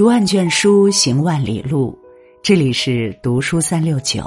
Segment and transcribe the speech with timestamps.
[0.00, 1.94] 读万卷书，行万里路。
[2.42, 4.24] 这里是读书三六九。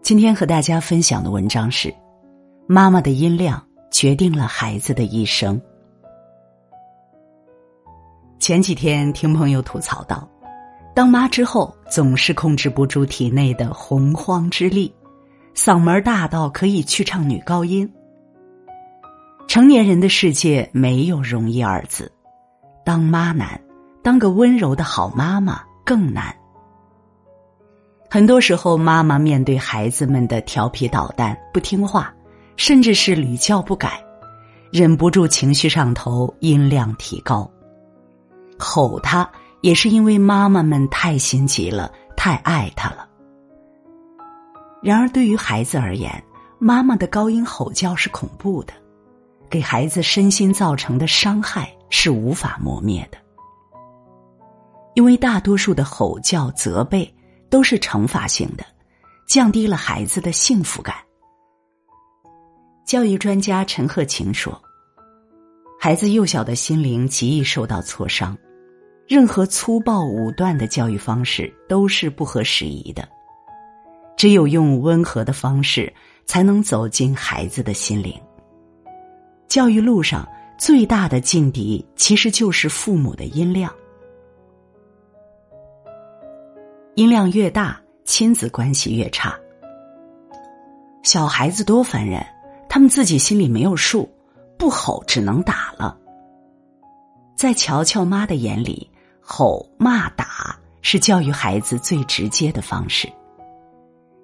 [0.00, 1.94] 今天和大家分享的文章是：
[2.66, 5.60] 妈妈的音量决定了孩子的一生。
[8.38, 10.26] 前几天听朋友吐槽道，
[10.94, 14.90] 当妈之后总是控制不住体内的洪荒之力，
[15.54, 17.86] 嗓门大到可以去唱女高音。
[19.46, 22.10] 成年人的世界没有容易二字，
[22.86, 23.60] 当妈难。
[24.08, 26.34] 当个温柔的好妈妈更难。
[28.08, 32.14] 很多时候，妈妈面对孩子们的调皮捣蛋、不听话，
[32.56, 34.02] 甚至是屡教不改，
[34.72, 37.50] 忍不住情绪上头，音量提高，
[38.58, 39.30] 吼他，
[39.60, 43.06] 也是因为妈妈们太心急了，太爱他了。
[44.82, 46.10] 然而，对于孩子而言，
[46.58, 48.72] 妈妈的高音吼叫是恐怖的，
[49.50, 53.18] 给孩子身心造成的伤害是无法磨灭的。
[54.98, 57.08] 因为大多数的吼叫、责备
[57.48, 58.66] 都是惩罚性的，
[59.28, 60.96] 降低了孩子的幸福感。
[62.84, 64.60] 教育专家陈鹤琴说
[65.78, 68.36] ：“孩子幼小的心灵极易受到挫伤，
[69.06, 73.08] 任何粗暴武断的教育方式都是不合时宜的。
[74.16, 75.94] 只有用温和的方式，
[76.26, 78.20] 才能走进孩子的心灵。
[79.46, 83.72] 教育路上最大的劲敌，其实就是父母的音量。”
[86.98, 89.32] 音量越大，亲子关系越差。
[91.04, 92.26] 小孩子多烦人，
[92.68, 94.10] 他们自己心里没有数，
[94.58, 95.96] 不吼只能打了。
[97.36, 98.90] 在乔乔妈的眼里，
[99.20, 103.08] 吼、骂、打是教育孩子最直接的方式。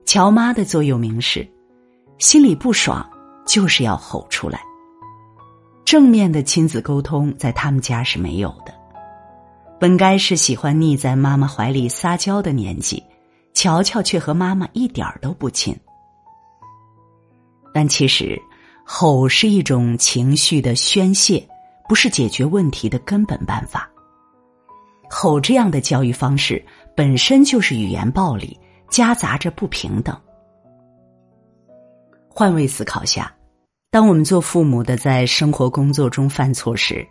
[0.05, 1.49] 乔妈的座右铭是：
[2.19, 3.09] 心里不爽
[3.47, 4.61] 就是要吼出来。
[5.85, 8.74] 正面的亲子沟通在他们家是没有的。
[9.79, 13.03] 本该是喜欢腻在妈妈怀里撒娇的年纪，
[13.53, 15.77] 乔乔却和妈妈一点都不亲。
[17.73, 18.41] 但其实，
[18.85, 21.47] 吼是一种情绪的宣泄，
[21.89, 23.91] 不是解决问题的根本办法。
[25.11, 26.65] 吼这样的教育方式
[26.97, 30.17] 本身就是语言暴力，夹杂着不平等。
[32.29, 33.33] 换位思考下，
[33.91, 37.07] 当我们做父母的在生活工作中犯错时，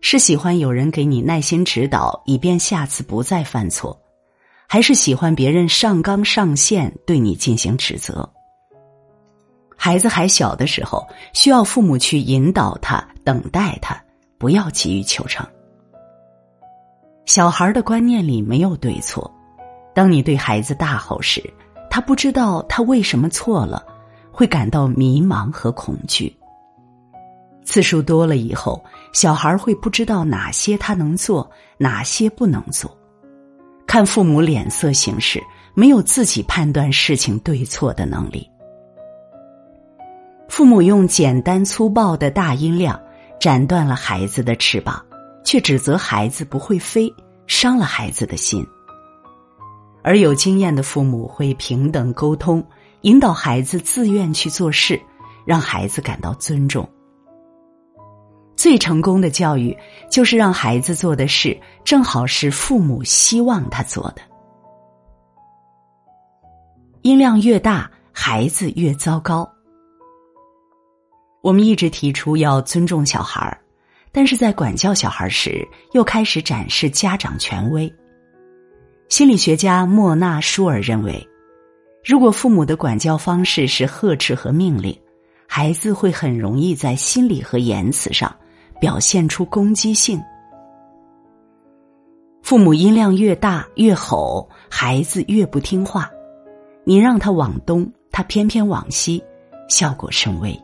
[0.00, 4.00] 是喜欢有人给你耐心指导，以便下次不再犯错，
[4.68, 8.28] 还是喜欢别人上纲上线对你进行指责？
[9.76, 14.00] 孩子还小的时候，需要父母去引导他，等待他，
[14.38, 15.46] 不要急于求成。
[17.26, 19.30] 小孩的观念里没有对错，
[19.94, 21.42] 当你对孩子大吼时，
[21.90, 23.84] 他不知道他为什么错了，
[24.30, 26.34] 会感到迷茫和恐惧。
[27.68, 32.96] 次数多了以后，小孩会不知道哪些他能做，哪些不能做，
[33.86, 35.38] 看父母脸色行事，
[35.74, 38.48] 没有自己判断事情对错的能力。
[40.48, 42.98] 父母用简单粗暴的大音量
[43.38, 45.04] 斩断了孩子的翅膀，
[45.44, 47.12] 却指责孩子不会飞，
[47.46, 48.66] 伤了孩子的心。
[50.02, 52.66] 而有经验的父母会平等沟通，
[53.02, 54.98] 引导孩子自愿去做事，
[55.44, 56.88] 让孩子感到尊重。
[58.58, 59.74] 最成功的教育，
[60.10, 64.22] 就是让孩子做的事正好是父母希望他做的。
[67.02, 69.48] 音量越大，孩子越糟糕。
[71.40, 73.56] 我们一直提出要尊重小孩儿，
[74.10, 77.90] 但是在管教小孩时，又开始展示家长权威。
[79.08, 81.24] 心理学家莫纳舒尔认为，
[82.04, 84.98] 如果父母的管教方式是呵斥和命令，
[85.46, 88.34] 孩子会很容易在心理和言辞上。
[88.80, 90.22] 表现出攻击性，
[92.42, 96.10] 父母音量越大越吼，孩子越不听话。
[96.84, 99.22] 你让他往东，他偏偏往西，
[99.68, 100.58] 效果甚微。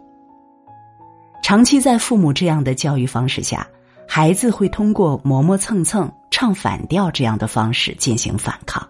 [1.43, 3.67] 长期在父母这样的教育方式下，
[4.09, 8.88] 孩子会通过磨磨蹭蹭、唱反调这样的方式进行反抗。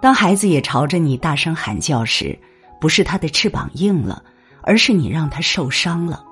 [0.00, 2.38] 当孩子也朝着你大声喊叫时，
[2.80, 4.22] 不是他的翅膀硬了，
[4.62, 6.22] 而是你让他受伤了。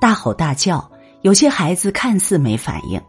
[0.00, 3.00] 大吼大叫，有些孩子看似没反应，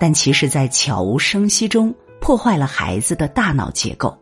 [0.00, 4.16] 但其实在悄无声息中破坏了孩子的大脑结构，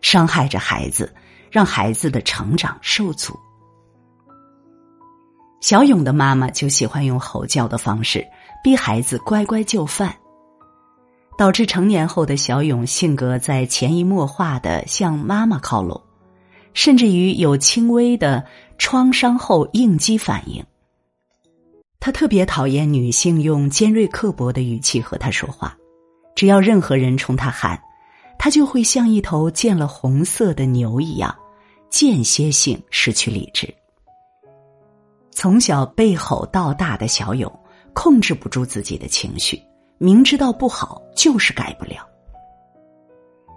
[0.00, 1.14] 伤害着孩子，
[1.50, 3.38] 让孩子的成长受阻。
[5.60, 8.26] 小勇的妈妈就喜欢用吼叫的方式
[8.62, 10.12] 逼孩子乖乖就范，
[11.36, 16.00] 导致成年后的小勇性格在潜移默化的向妈妈靠拢，
[16.74, 18.44] 甚至于有轻微的
[18.78, 20.64] 创伤后应激反应。
[22.00, 25.76] 他特别讨厌女性用尖锐刻薄的语气和他说话，
[26.34, 27.78] 只要任何人冲他喊，
[28.38, 31.36] 他就会像一头见了红色的牛一样，
[31.90, 33.72] 间歇性失去理智。
[35.30, 37.52] 从小被吼到大的小勇，
[37.92, 39.60] 控制不住自己的情绪，
[39.98, 42.06] 明知道不好，就是改不了。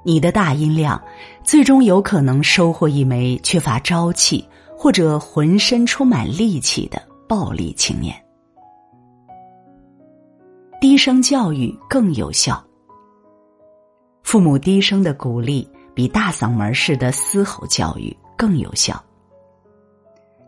[0.04, 1.02] 你的大音量，
[1.44, 8.21] 最终有可能收获一枚缺乏朝气或者浑身充满戾气的暴力青年。
[10.82, 12.60] 低声教育更有效。
[14.24, 19.00] 父母低声的鼓励比大嗓门式的嘶吼教育更有效。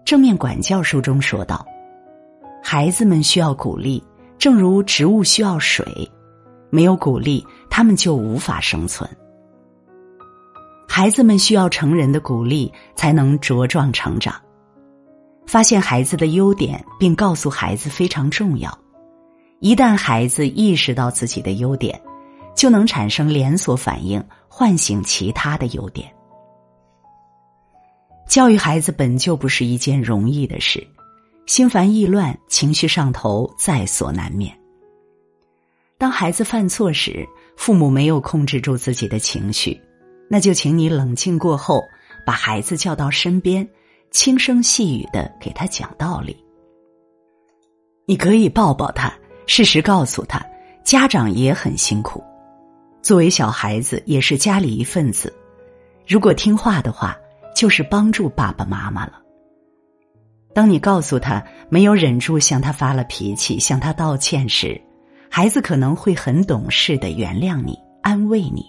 [0.03, 1.63] 正面管教书中说道
[2.65, 4.03] ：“孩子们需要鼓励，
[4.39, 5.85] 正如植物需要水，
[6.71, 9.07] 没有鼓励，他们就无法生存。”
[10.89, 14.33] 孩子们需要成人的鼓励，才能茁壮成长。
[15.45, 18.75] 发现孩子的优点，并告诉孩子非常重要。
[19.63, 21.97] 一旦孩子意识到自己的优点，
[22.53, 26.13] 就能产生连锁反应，唤醒其他的优点。
[28.27, 30.85] 教育孩子本就不是一件容易的事，
[31.45, 34.53] 心烦意乱、情绪上头在所难免。
[35.97, 37.25] 当孩子犯错时，
[37.55, 39.79] 父母没有控制住自己的情绪。
[40.29, 41.81] 那就请你冷静过后，
[42.25, 43.65] 把孩子叫到身边，
[44.11, 46.35] 轻声细语的给他讲道理。
[48.05, 49.13] 你可以抱抱他，
[49.45, 50.45] 事实告诉他，
[50.83, 52.23] 家长也很辛苦，
[53.01, 55.33] 作为小孩子也是家里一份子。
[56.07, 57.17] 如果听话的话，
[57.55, 59.13] 就是帮助爸爸妈妈了。
[60.53, 64.79] 当你告诉他没有忍住向他发了脾气，向他道歉时，
[65.29, 68.65] 孩子可能会很懂事的原谅你，安慰你。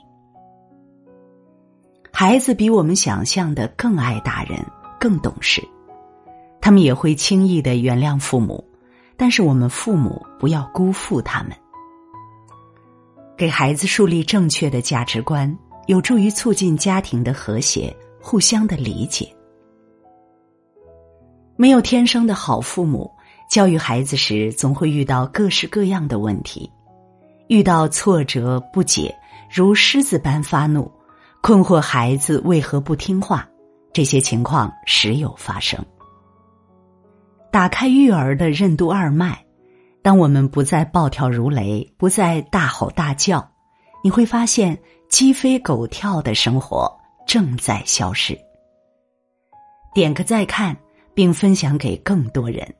[2.11, 4.65] 孩子比我们想象的更爱大人，
[4.99, 5.61] 更懂事，
[6.61, 8.65] 他们也会轻易的原谅父母，
[9.17, 11.53] 但是我们父母不要辜负他们。
[13.37, 15.57] 给孩子树立正确的价值观，
[15.87, 19.35] 有助于促进家庭的和谐，互相的理解。
[21.57, 23.11] 没有天生的好父母，
[23.51, 26.71] 教育孩子时总会遇到各式各样的问题，
[27.49, 29.15] 遇到挫折不解，
[29.53, 30.91] 如狮子般发怒。
[31.41, 33.47] 困惑孩子为何不听话，
[33.93, 35.85] 这些情况时有发生。
[37.55, 39.45] 打开育儿的任督二脉，
[40.03, 43.49] 当我们不再暴跳如雷，不再大吼大叫，
[44.03, 44.77] 你会发现
[45.09, 46.93] 鸡飞狗跳的生活
[47.29, 48.37] 正在消失。
[49.95, 50.77] 点个再看，
[51.15, 52.75] 并分享给更多人，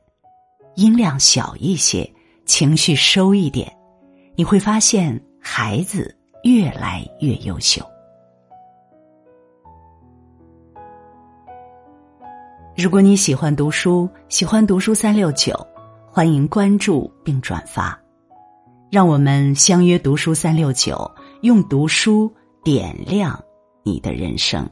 [0.75, 2.13] 音量小一些，
[2.45, 3.73] 情绪收一点，
[4.35, 6.13] 你会发现孩子
[6.43, 7.81] 越来越优秀。
[12.77, 15.55] 如果你喜欢读书，喜欢读书三六九，
[16.11, 17.97] 欢迎关注并转发，
[18.91, 21.09] 让我们相约读书三六九，
[21.41, 22.29] 用读书
[22.65, 23.41] 点亮
[23.81, 24.69] 你的人生。